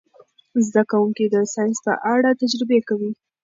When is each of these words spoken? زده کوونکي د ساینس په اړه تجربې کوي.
زده 0.67 0.83
کوونکي 0.91 1.25
د 1.27 1.35
ساینس 1.53 1.77
په 1.87 1.93
اړه 2.13 2.29
تجربې 2.41 2.79
کوي. 2.87 3.11